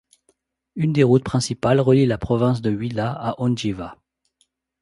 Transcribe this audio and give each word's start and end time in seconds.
Une 0.75 0.93
des 0.93 1.03
routes 1.03 1.23
principales 1.23 1.79
relie 1.79 2.07
la 2.07 2.17
province 2.17 2.63
du 2.63 2.69
Huila 2.71 3.13
à 3.13 3.39
Ondjiva. 3.39 3.99